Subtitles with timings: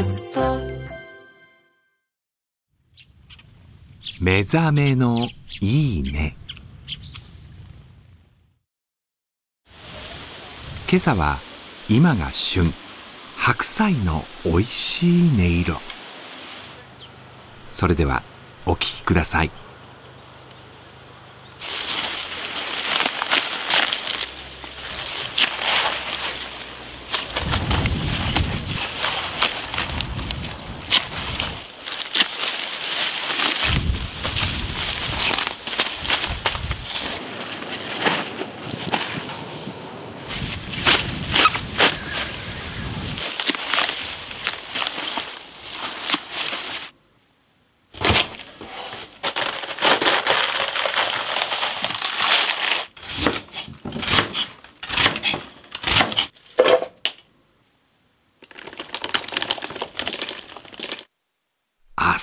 [0.00, 0.40] ャスト。
[4.20, 5.28] 目覚めの
[5.60, 6.36] いいね。
[10.88, 11.38] 今朝は
[11.88, 12.72] 今が旬。
[13.36, 15.80] 白菜のおいしい音色。
[17.70, 18.22] それでは
[18.66, 19.50] お聴きください。